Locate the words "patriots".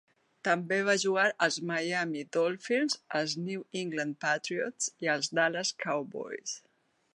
4.27-4.91